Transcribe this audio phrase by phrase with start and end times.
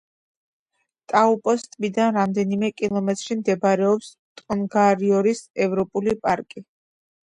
[1.13, 4.13] ტაუპოს ტბიდან რამდენიმე კილომეტრში მდებარეობს
[4.45, 6.71] ტონგარიროს ეროვნული პარკი.